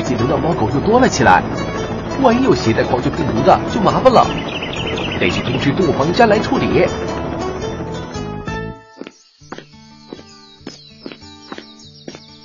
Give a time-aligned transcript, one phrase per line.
[0.00, 1.42] 些流浪猫狗又多了起来，
[2.22, 4.26] 万一有携带狂犬病毒的，就麻烦了，
[5.18, 6.86] 得去通知动物防疫站来处理。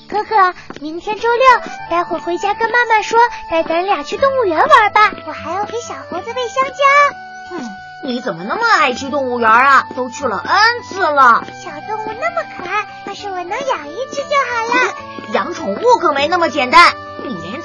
[0.10, 3.20] 可可，明天周六，待会回家跟妈妈说，
[3.52, 5.12] 带咱俩去动物园玩吧。
[5.28, 7.56] 我还要给小猴子喂香蕉。
[7.56, 7.70] 嗯，
[8.06, 9.86] 你怎么那么爱去动物园啊？
[9.96, 11.46] 都去了 N 次了。
[11.64, 14.96] 小动物那么可爱，要是我能养一只就好了。
[15.34, 16.94] 养宠物可没那么简单，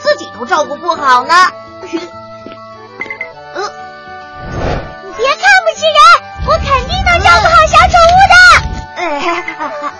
[0.02, 1.34] 自己都照顾不好呢。
[3.54, 3.60] 呃，
[5.04, 5.98] 你别看不起人，
[6.46, 8.34] 我肯定能照顾好小宠物的。
[8.96, 9.00] 哎，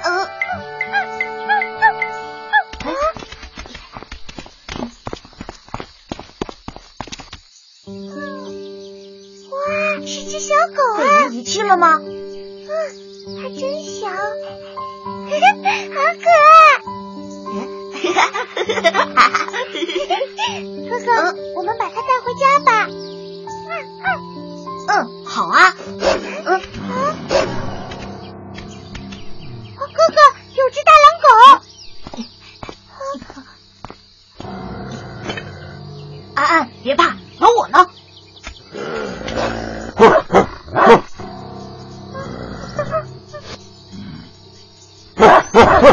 [0.04, 0.08] 呃。
[9.50, 9.56] 哇，
[10.06, 11.28] 是只小狗啊！
[11.28, 12.00] 被遗弃了吗？
[12.00, 12.68] 嗯，
[13.36, 14.14] 它真小， 好
[15.28, 16.51] 可爱。
[20.88, 21.08] 哥哥，
[21.54, 22.88] 我们把它带回家吧。
[24.88, 25.74] 嗯，好啊。
[25.88, 26.00] 嗯。
[29.78, 30.16] 哥哥，
[30.54, 31.26] 有只大狼狗。
[36.34, 37.88] 安安，别怕，有我呢。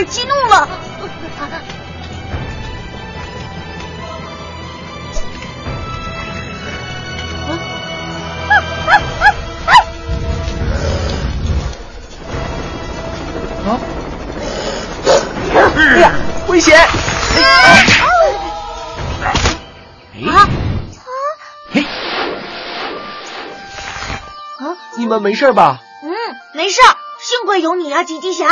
[0.00, 0.66] 被激怒了。
[15.76, 16.12] 哎呀，
[16.48, 16.80] 危险！
[16.80, 16.88] 啊！
[21.72, 21.84] 嘿，
[24.60, 25.82] 啊，你们没事吧？
[26.02, 26.10] 嗯，
[26.54, 26.80] 没事，
[27.20, 28.46] 幸亏有你啊，吉吉侠。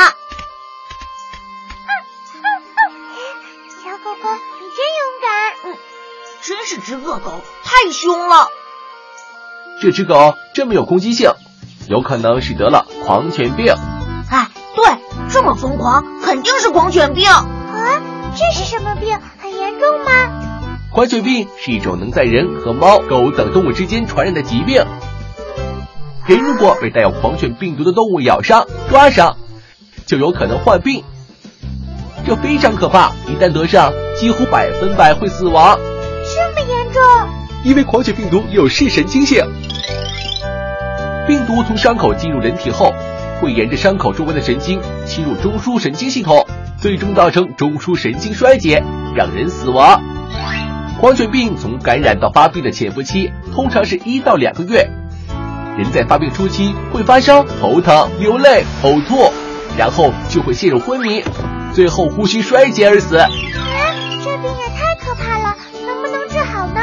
[4.05, 4.29] 狗狗，
[4.61, 5.29] 你真勇敢。
[5.65, 5.77] 嗯，
[6.43, 8.49] 真是只恶狗，太凶了。
[9.81, 11.31] 这只狗这么有攻击性，
[11.89, 13.75] 有可能是得了狂犬病。
[14.31, 14.85] 哎，对，
[15.31, 17.29] 这么疯狂，肯定是狂犬病。
[17.29, 18.03] 啊，
[18.37, 19.19] 这是什么病？
[19.39, 20.11] 很严重吗？
[20.93, 24.85] 狂犬病是一种能在人和猫、狗等动物之间传染的疾病。
[26.27, 29.37] 人如果被带有狂犬病毒的动物咬伤、抓伤，
[30.07, 31.05] 就有可能患病。
[32.29, 35.79] 这非常可怕，一旦得上，几乎百分百会死亡。
[36.23, 37.03] 这么严重？
[37.65, 39.43] 因为狂犬病毒有视神经性，
[41.27, 42.95] 病毒从伤口进入人体后，
[43.41, 46.47] 会沿着伤口周围的神经侵入中枢神经系统，
[46.79, 48.85] 最终造成中枢神经衰竭，
[49.17, 49.99] 让人死亡。
[51.01, 54.87] 狂犬病从感染到发病的潜伏期通常是一到两个月。
[55.79, 59.33] 人在发病初期会发烧、头疼、流泪、呕吐，
[59.79, 61.25] 然后就会陷入昏迷，
[61.79, 63.19] 最后呼吸衰竭而死。
[63.19, 63.29] 啊，
[64.25, 65.55] 这病也太可怕了，
[65.87, 66.81] 能不能治好呢？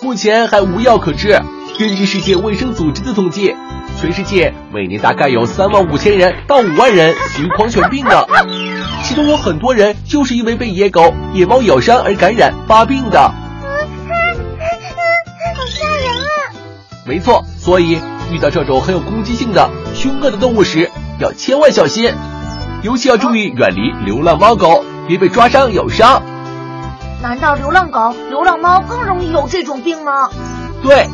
[0.00, 1.38] 目前还无药可治。
[1.78, 3.54] 根据世界卫生组织的统计，
[4.00, 8.26] 全世界每年大概有三万五千人到五万人死于狂犬病的，
[9.04, 13.20] 其中有很多人就是因为被野狗、野猫咬伤而感染发病的。
[13.20, 13.34] 好
[15.66, 16.48] 吓人啊！
[17.04, 17.98] 没错，所以
[18.32, 22.14] 遇到这种很有攻击性的凶恶的动物时，要千万小心，
[22.82, 26.22] 尤其要注意远离流浪猫狗，别被抓伤咬伤。
[27.22, 30.30] 难道流浪狗、流浪猫更容易有这种病吗？
[30.82, 31.06] 对，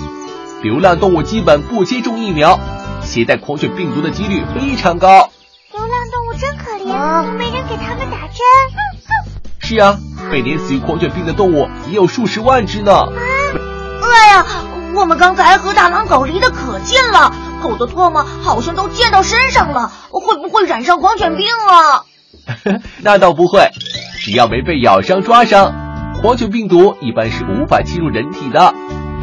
[0.62, 2.61] 流浪动物基本不接种疫苗，
[3.02, 5.31] 携带狂犬病毒的几率非常高。
[5.73, 8.38] 流浪动物真可怜，都没人给它们打针。
[9.58, 9.99] 是啊，
[10.31, 12.93] 每年死于狂犬病的动物也有数十万只呢。
[12.93, 13.08] 啊
[14.08, 14.46] 哎呀，
[14.94, 17.32] 我们刚才和大狼狗离得可近了，
[17.62, 22.05] 狗的唾沫好像都溅到身上了，会不会染上狂犬病啊？
[23.03, 23.70] 那倒不会，
[24.20, 25.75] 只要没被咬伤、抓伤，
[26.20, 28.75] 狂犬病毒一般是无法侵入人体的，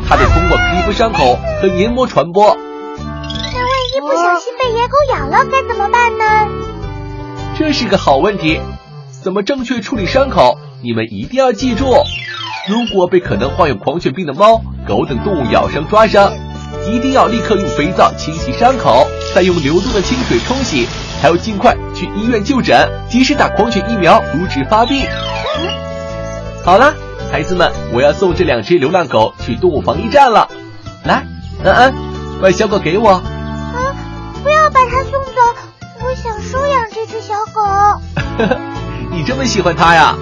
[0.08, 2.58] 它得通过皮肤伤口和黏膜传播。
[2.98, 6.48] 那万一不小心被野狗咬了，该怎么办呢？
[7.58, 8.60] 这是个好问题，
[9.24, 10.58] 怎么正确处理伤口？
[10.82, 11.86] 你们一定要记住。
[12.68, 16.34] 如果被可能患有狂犬病的猫、狗等动物咬伤、抓伤，
[16.86, 20.88] 一定要立刻用肥皂清洗伤口，再用流动的清水冲洗，
[21.22, 25.06] 还要尽快去医院就诊，及时打狂犬疫苗，阻止发病。
[26.64, 26.94] 好了，
[27.32, 30.50] 孩子们，我要送这两只流浪狗去动物防疫站了。
[31.04, 31.26] 来，
[31.64, 31.94] 安安，
[32.42, 33.10] 把小狗给我。
[33.12, 33.96] 啊，
[34.44, 35.42] 不要把它送走，
[36.02, 38.58] 我想收养这只小狗。
[39.12, 40.16] 你这么喜欢它呀？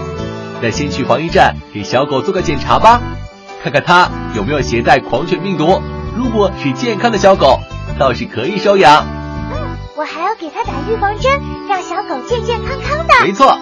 [0.62, 3.02] 那先去防疫站给小狗做个检查吧，
[3.64, 5.82] 看看它有没有携带狂犬病毒，
[6.16, 7.60] 如果是健康的小狗，
[7.98, 9.06] 倒是可以收养。
[9.54, 13.14] 嗯，我还要给它打预防针，让小狗健健康康的。
[13.24, 13.58] 没错，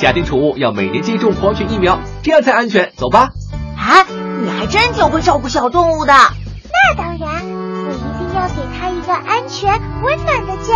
[0.00, 2.92] 家庭宠物要每年接种狂犬疫苗，这样才安全。
[2.96, 3.30] 走吧。
[3.76, 4.06] 啊，
[4.42, 6.12] 你还真挺会照顾小动物的。
[6.12, 10.72] 那当然，我一定要给它一个安全温暖的家。